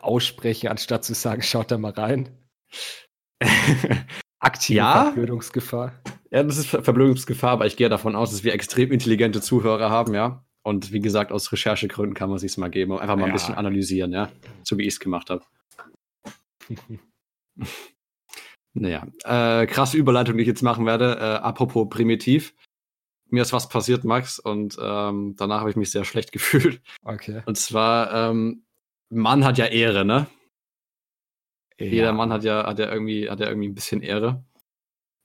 [0.02, 2.38] aussprechen, anstatt zu sagen, schaut da mal rein.
[4.40, 5.04] Aktive ja?
[5.06, 6.02] Verblödungsgefahr.
[6.32, 10.14] Ja, das ist Verblödungsgefahr, aber ich gehe davon aus, dass wir extrem intelligente Zuhörer haben,
[10.14, 10.46] ja.
[10.66, 13.28] Und wie gesagt, aus Recherchegründen kann man sich mal geben, einfach mal ja.
[13.28, 14.32] ein bisschen analysieren, ja.
[14.64, 15.44] So wie ich es gemacht habe.
[18.76, 21.16] Naja, äh, krasse Überleitung, die ich jetzt machen werde.
[21.20, 22.56] Äh, apropos primitiv.
[23.34, 26.84] Mir ist was passiert, Max, und ähm, danach habe ich mich sehr schlecht gefühlt.
[27.02, 27.42] Okay.
[27.48, 28.64] Und zwar, ähm,
[29.10, 30.28] Mann hat ja Ehre, ne?
[31.80, 31.88] Ja.
[31.88, 34.46] Jeder Mann hat ja, hat ja irgendwie, hat ja irgendwie ein bisschen Ehre.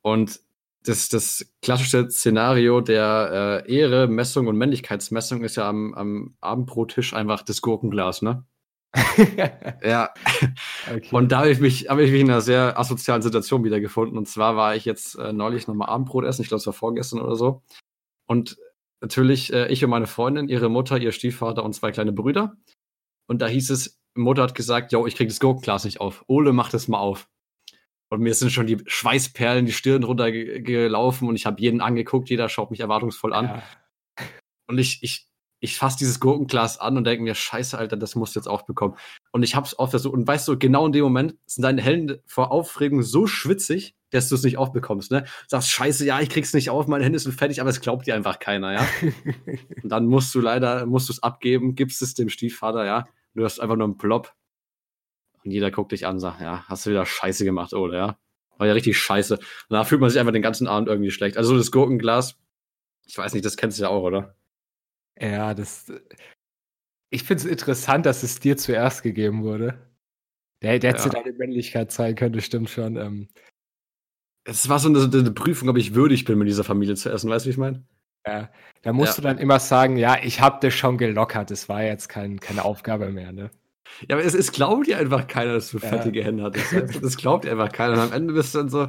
[0.01, 0.41] Und
[0.85, 7.13] das, das klassische Szenario der äh, Ehre, Messung und Männlichkeitsmessung ist ja am, am Abendbrottisch
[7.13, 8.47] einfach das Gurkenglas, ne?
[9.85, 10.15] ja.
[10.91, 11.15] Okay.
[11.15, 14.17] Und da habe ich, mich, hab ich mich in einer sehr asozialen Situation wiedergefunden.
[14.17, 17.21] Und zwar war ich jetzt äh, neulich nochmal Abendbrot essen, ich glaube, es war vorgestern
[17.21, 17.63] oder so.
[18.29, 18.59] Und
[19.01, 22.57] natürlich äh, ich und meine Freundin, ihre Mutter, ihr Stiefvater und zwei kleine Brüder.
[23.27, 26.25] Und da hieß es, Mutter hat gesagt, yo, ich krieg das Gurkenglas nicht auf.
[26.29, 27.29] Ole, mach das mal auf.
[28.11, 32.49] Und mir sind schon die Schweißperlen die Stirn runtergelaufen und ich habe jeden angeguckt, jeder
[32.49, 33.47] schaut mich erwartungsvoll an.
[33.47, 33.63] Ja.
[34.67, 35.29] Und ich, ich,
[35.61, 38.63] ich fasse dieses Gurkenglas an und denke mir, scheiße, Alter, das musst du jetzt auch
[38.63, 38.97] bekommen.
[39.33, 40.15] Und ich hab's auch versucht.
[40.15, 44.29] Und weißt du, genau in dem Moment sind deine Hände vor Aufregung so schwitzig, dass
[44.29, 45.25] du es nicht aufbekommst, ne?
[45.47, 48.15] Sagst, scheiße, ja, ich krieg's nicht auf, meine Hände sind fertig, aber es glaubt dir
[48.15, 48.87] einfach keiner, ja?
[49.83, 53.07] und dann musst du leider, musst du es abgeben, gibst es dem Stiefvater, ja?
[53.35, 54.35] Du hast einfach nur einen Plop.
[55.45, 58.19] Und jeder guckt dich an und sagt, ja, hast du wieder Scheiße gemacht, oder, ja?
[58.59, 59.37] War ja richtig scheiße.
[59.37, 61.37] Und da fühlt man sich einfach den ganzen Abend irgendwie schlecht.
[61.37, 62.37] Also das Gurkenglas,
[63.07, 64.35] ich weiß nicht, das kennst du ja auch, oder?
[65.21, 65.93] Ja, das.
[67.11, 69.79] Ich finde es interessant, dass es dir zuerst gegeben wurde.
[70.63, 70.99] Der, der ja.
[70.99, 72.97] hätte deine Männlichkeit zeigen können, stimmt schon.
[72.97, 73.29] Ähm.
[74.49, 77.29] Es war so eine, eine, Prüfung, ob ich würdig bin, mit dieser Familie zu essen,
[77.29, 77.85] weißt du, wie ich meine?
[78.27, 78.51] Ja,
[78.83, 79.23] da musst ja.
[79.23, 82.65] du dann immer sagen, ja, ich habe das schon gelockert, das war jetzt kein, keine
[82.65, 83.51] Aufgabe mehr, ne?
[84.09, 86.27] Ja, aber es, es glaubt dir einfach keiner, dass du fettige ja.
[86.27, 86.73] Hände hattest.
[86.73, 87.95] Das, das glaubt dir einfach keiner.
[87.95, 88.89] Und am Ende bist du dann so,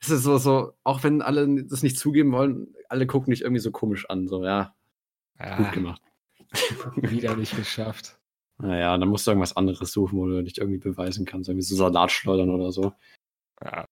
[0.00, 3.60] es ist so, so, auch wenn alle das nicht zugeben wollen, alle gucken dich irgendwie
[3.60, 4.74] so komisch an, so, ja.
[5.38, 5.56] ja.
[5.56, 6.02] Gut gemacht.
[6.96, 8.18] Wieder nicht geschafft.
[8.58, 11.76] Naja, dann musst du irgendwas anderes suchen, wo du dich irgendwie beweisen kannst, irgendwie so
[11.76, 12.92] Salatschleudern oder so.
[13.62, 13.86] Ja.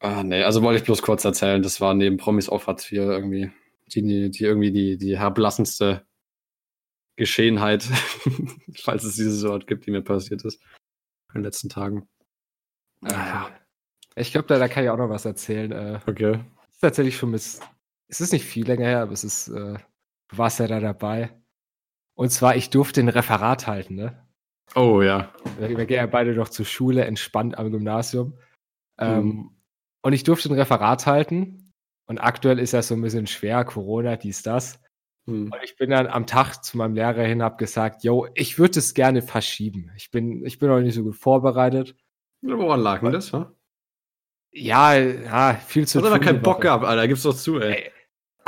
[0.00, 2.98] Ah, nee, also wollte ich bloß kurz erzählen, das war neben Promis auf Hartz IV
[2.98, 3.50] irgendwie
[3.94, 6.06] die, die irgendwie die, die herblassendste
[7.16, 7.82] Geschehenheit,
[8.76, 10.62] falls es dieses Wort gibt, die mir passiert ist
[11.34, 12.08] in den letzten Tagen.
[13.00, 13.50] Naja.
[14.14, 15.72] Ich glaube, da, da kann ich auch noch was erzählen.
[15.72, 16.40] Äh, okay.
[16.70, 17.60] Ist tatsächlich schon bis.
[18.08, 19.48] Es ist nicht viel länger her, aber es ist.
[19.48, 19.74] Äh,
[20.28, 21.30] du warst ja da dabei.
[22.14, 24.26] Und zwar, ich durfte ein Referat halten, ne?
[24.74, 25.32] Oh ja.
[25.58, 28.38] Wir, wir gehen ja beide noch zur Schule, entspannt am Gymnasium.
[28.98, 29.57] Ähm, mhm.
[30.02, 31.72] Und ich durfte ein Referat halten.
[32.06, 34.80] Und aktuell ist das so ein bisschen schwer, Corona, dies, das.
[35.26, 35.52] Hm.
[35.52, 38.78] Und ich bin dann am Tag zu meinem Lehrer hin, habe gesagt, yo, ich würde
[38.78, 39.92] es gerne verschieben.
[39.96, 41.94] Ich bin, ich bin noch nicht so gut vorbereitet.
[42.40, 43.52] Woran lag denn das, wa?
[44.50, 46.08] Ja, ja, viel zu tun.
[46.08, 47.90] aber keinen Bock gehabt, Alter, gib's doch zu, ey.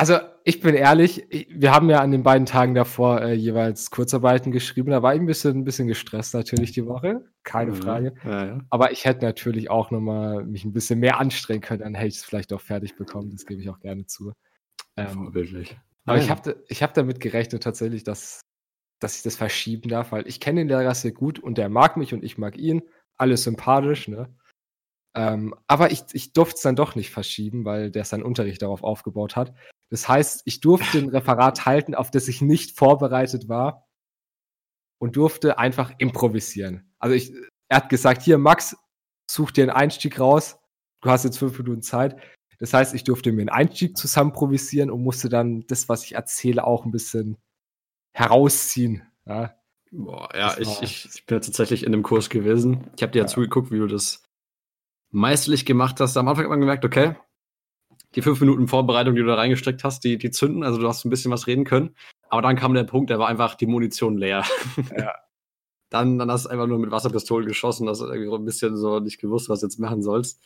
[0.00, 4.50] Also, ich bin ehrlich, wir haben ja an den beiden Tagen davor äh, jeweils Kurzarbeiten
[4.50, 4.92] geschrieben.
[4.92, 7.76] Da war ich ein bisschen, ein bisschen gestresst natürlich die Woche, keine mhm.
[7.76, 8.14] Frage.
[8.24, 8.58] Ja, ja.
[8.70, 12.14] Aber ich hätte natürlich auch nochmal mich ein bisschen mehr anstrengen können, dann hätte ich
[12.14, 13.30] es vielleicht auch fertig bekommen.
[13.30, 14.32] Das gebe ich auch gerne zu.
[14.96, 15.78] Ähm, Vorbildlich.
[16.06, 18.40] Aber ich habe ich hab damit gerechnet tatsächlich, dass,
[19.00, 21.98] dass ich das verschieben darf, weil ich kenne den Lehrer sehr gut und der mag
[21.98, 22.80] mich und ich mag ihn.
[23.18, 24.34] Alles sympathisch, ne?
[25.14, 28.82] Ähm, aber ich, ich durfte es dann doch nicht verschieben, weil der seinen Unterricht darauf
[28.82, 29.52] aufgebaut hat.
[29.90, 33.88] Das heißt, ich durfte ein Referat halten, auf das ich nicht vorbereitet war
[35.00, 36.92] und durfte einfach improvisieren.
[36.98, 37.32] Also ich,
[37.68, 38.76] er hat gesagt, hier Max,
[39.28, 40.58] such dir einen Einstieg raus.
[41.02, 42.20] Du hast jetzt fünf Minuten Zeit.
[42.58, 46.14] Das heißt, ich durfte mir einen Einstieg zusammen improvisieren und musste dann das, was ich
[46.14, 47.38] erzähle, auch ein bisschen
[48.12, 49.02] herausziehen.
[49.26, 49.56] Ja,
[49.90, 52.90] Boah, ja ich, ich, ich, bin ja tatsächlich in dem Kurs gewesen.
[52.96, 54.22] Ich habe dir ja, ja zugeguckt, wie du das
[55.10, 56.16] meisterlich gemacht hast.
[56.16, 57.16] Am Anfang hat man gemerkt, okay,
[58.14, 60.64] die fünf Minuten Vorbereitung, die du da reingesteckt hast, die, die zünden.
[60.64, 61.94] Also du hast ein bisschen was reden können.
[62.28, 64.44] Aber dann kam der Punkt, der war einfach die Munition leer.
[64.96, 65.14] Ja.
[65.90, 69.00] dann, dann hast du einfach nur mit Wasserpistolen geschossen, hast irgendwie so ein bisschen so
[69.00, 70.40] nicht gewusst, was du jetzt machen sollst.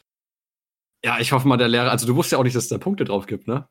[1.05, 2.79] Ja, ich hoffe mal, der Lehrer, also du wusstest ja auch nicht, dass es da
[2.79, 3.69] Punkte drauf gibt, ne?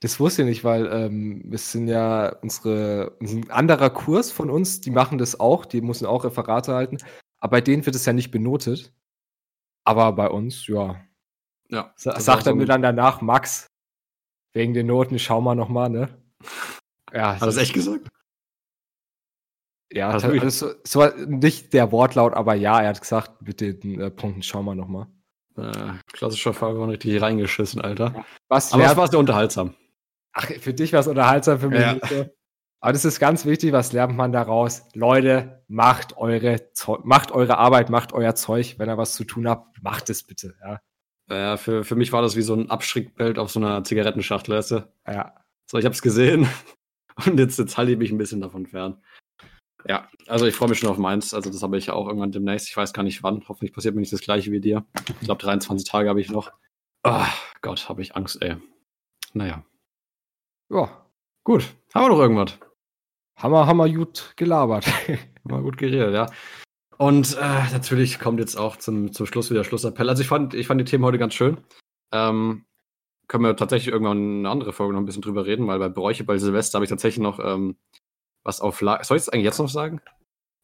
[0.00, 4.80] Das wusste ich nicht, weil ähm, wir sind ja unsere, ein anderer Kurs von uns,
[4.80, 6.98] die machen das auch, die müssen auch Referate halten.
[7.38, 8.92] Aber bei denen wird es ja nicht benotet.
[9.84, 11.00] Aber bei uns, ja.
[11.70, 11.92] Ja.
[11.96, 13.66] Sa sagt er mir dann danach, Max,
[14.52, 16.08] wegen den Noten, schau mal nochmal, ne?
[17.12, 17.34] Ja.
[17.34, 18.08] Hat er das echt gesagt?
[19.92, 24.10] Ja, also, es war nicht der Wortlaut, aber ja, er hat gesagt, mit den äh,
[24.10, 25.06] Punkten schau mal nochmal.
[25.56, 28.24] Äh, klassischer Fall war richtig reingeschissen, Alter.
[28.48, 29.74] Was Aber es war sehr unterhaltsam.
[30.32, 31.92] Ach, für dich war es unterhaltsam, für mich ja.
[31.94, 32.26] nicht so.
[32.80, 34.82] Aber das ist ganz wichtig, was lernt man daraus?
[34.94, 36.60] Leute, macht eure,
[37.04, 38.78] macht eure Arbeit, macht euer Zeug.
[38.78, 40.80] Wenn ihr was zu tun habt, macht es bitte, ja.
[41.30, 44.70] Ja, für, für mich war das wie so ein Abschreckbild auf so einer Zigarettenschachtel, weißt
[44.72, 44.88] du?
[45.06, 45.34] Ja.
[45.70, 46.46] So, ich hab's gesehen
[47.26, 49.02] und jetzt, jetzt halte ich mich ein bisschen davon fern.
[49.86, 51.34] Ja, also ich freue mich schon auf meins.
[51.34, 52.68] Also das habe ich auch irgendwann demnächst.
[52.68, 53.44] Ich weiß gar nicht wann.
[53.48, 54.86] Hoffentlich passiert mir nicht das gleiche wie dir.
[55.20, 56.52] Ich glaube, 23 Tage habe ich noch.
[57.04, 57.26] Oh
[57.60, 58.56] Gott, habe ich Angst, ey.
[59.34, 59.62] Naja.
[60.70, 61.06] Ja.
[61.44, 61.74] Gut.
[61.94, 62.58] Haben wir noch irgendwas?
[63.36, 64.86] Haben wir gut gelabert.
[65.08, 66.26] haben wir gut geredet, ja.
[66.98, 70.08] Und äh, natürlich kommt jetzt auch zum, zum Schluss wieder Schlussappell.
[70.08, 71.58] Also ich fand, ich fand die Themen heute ganz schön.
[72.12, 72.64] Ähm,
[73.26, 76.24] können wir tatsächlich irgendwann eine andere Folge noch ein bisschen drüber reden, weil bei Bräuche
[76.24, 77.76] bei Silvester habe ich tatsächlich noch ähm,
[78.44, 79.04] was auf Lager.
[79.04, 80.00] Soll ich es eigentlich jetzt noch sagen?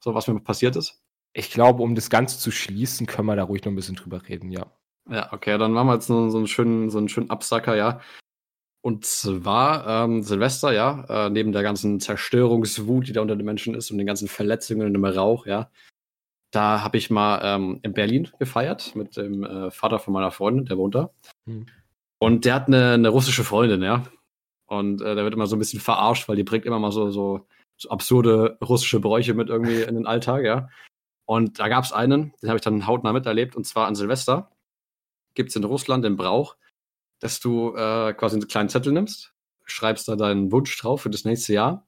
[0.02, 1.02] So, was mir passiert ist?
[1.32, 4.28] Ich glaube, um das Ganze zu schließen, können wir da ruhig noch ein bisschen drüber
[4.28, 4.66] reden, ja.
[5.08, 8.00] Ja, okay, dann machen wir jetzt so, so einen schönen, so einen schönen Absacker, ja.
[8.82, 13.74] Und zwar ähm, Silvester, ja, äh, neben der ganzen Zerstörungswut, die da unter den Menschen
[13.74, 15.70] ist und den ganzen Verletzungen und dem Rauch, ja,
[16.50, 20.66] da habe ich mal ähm, in Berlin gefeiert mit dem äh, Vater von meiner Freundin,
[20.66, 21.10] der wohnt da.
[21.46, 21.66] Hm.
[22.18, 24.04] Und der hat eine, eine, russische Freundin, ja.
[24.66, 27.10] Und äh, der wird immer so ein bisschen verarscht, weil die bringt immer mal so,
[27.10, 27.46] so
[27.80, 30.68] so absurde russische Bräuche mit irgendwie in den Alltag, ja.
[31.24, 34.50] Und da gab es einen, den habe ich dann hautnah miterlebt, und zwar an Silvester
[35.34, 36.56] gibt es in Russland den Brauch,
[37.20, 39.32] dass du äh, quasi einen kleinen Zettel nimmst,
[39.64, 41.86] schreibst da deinen Wunsch drauf für das nächste Jahr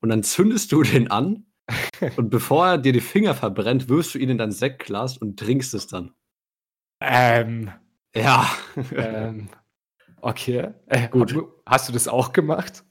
[0.00, 1.46] und dann zündest du den an
[2.16, 5.74] und bevor er dir die Finger verbrennt, wirfst du ihn in dein Sektglas und trinkst
[5.74, 6.12] es dann.
[7.00, 7.70] Ähm.
[8.14, 8.48] Ja.
[8.94, 9.48] Ähm.
[10.20, 10.70] Okay.
[10.86, 11.34] Äh, Gut.
[11.66, 12.84] Hast du das auch gemacht?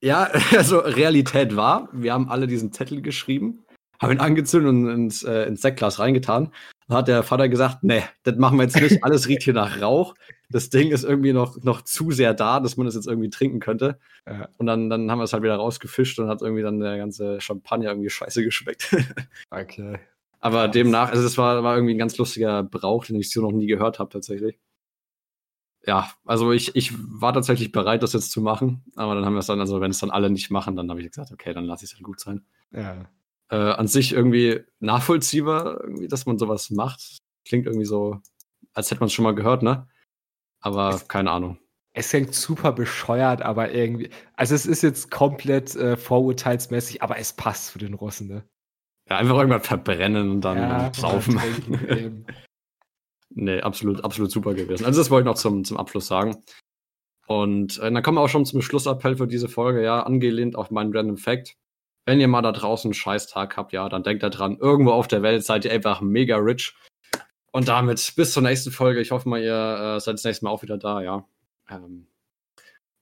[0.00, 3.64] Ja, also Realität war, wir haben alle diesen Zettel geschrieben,
[4.00, 6.52] haben ihn angezündet und ins, äh, ins Sektglas reingetan.
[6.88, 10.14] Hat der Vater gesagt, nee, das machen wir jetzt nicht, alles riecht hier nach Rauch.
[10.48, 13.60] Das Ding ist irgendwie noch, noch zu sehr da, dass man das jetzt irgendwie trinken
[13.60, 13.98] könnte.
[14.26, 14.48] Ja.
[14.56, 17.40] Und dann, dann haben wir es halt wieder rausgefischt und hat irgendwie dann der ganze
[17.40, 18.96] Champagner irgendwie scheiße geschmeckt.
[19.50, 19.98] okay.
[20.40, 23.52] Aber demnach, also das war, war irgendwie ein ganz lustiger Brauch, den ich so noch
[23.52, 24.58] nie gehört habe tatsächlich
[25.88, 29.38] ja, also ich, ich war tatsächlich bereit, das jetzt zu machen, aber dann haben wir
[29.38, 31.64] es dann, also wenn es dann alle nicht machen, dann habe ich gesagt, okay, dann
[31.64, 32.44] lasse ich es halt gut sein.
[32.72, 33.06] Ja.
[33.50, 37.18] Äh, an sich irgendwie nachvollziehbar, irgendwie, dass man sowas macht.
[37.46, 38.20] Klingt irgendwie so,
[38.74, 39.88] als hätte man es schon mal gehört, ne?
[40.60, 41.58] Aber es, keine Ahnung.
[41.94, 47.32] Es klingt super bescheuert, aber irgendwie, also es ist jetzt komplett äh, vorurteilsmäßig, aber es
[47.32, 48.44] passt für den Russen, ne?
[49.08, 51.40] Ja, einfach irgendwann verbrennen und dann ja, saufen.
[53.30, 54.86] Nee, absolut, absolut super gewesen.
[54.86, 56.42] Also das wollte ich noch zum, zum Abschluss sagen.
[57.26, 60.70] Und äh, dann kommen wir auch schon zum Schlussappell für diese Folge, ja, angelehnt auf
[60.70, 61.54] meinen Random Fact.
[62.08, 65.08] Wenn ihr mal da draußen einen Scheißtag habt, ja, dann denkt da dran, irgendwo auf
[65.08, 66.74] der Welt seid ihr einfach mega rich.
[67.52, 69.02] Und damit bis zur nächsten Folge.
[69.02, 71.26] Ich hoffe mal, ihr äh, seid das nächste Mal auch wieder da, ja.
[71.68, 72.06] Ähm,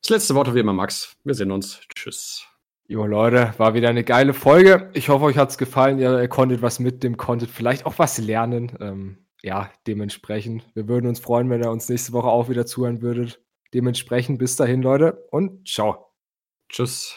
[0.03, 1.17] das letzte Wort wie immer, Max.
[1.23, 1.83] Wir sehen uns.
[1.95, 2.49] Tschüss.
[2.89, 4.91] Jo, Leute, war wieder eine geile Folge.
[4.93, 6.01] Ich hoffe, euch hat es gefallen.
[6.01, 8.77] Ihr, ihr, konntet was mit dem konntet vielleicht auch was lernen.
[8.81, 10.65] Ähm, ja, dementsprechend.
[10.75, 13.41] Wir würden uns freuen, wenn ihr uns nächste Woche auch wieder zuhören würdet.
[13.73, 16.11] Dementsprechend bis dahin, Leute, und ciao.
[16.69, 17.17] Tschüss.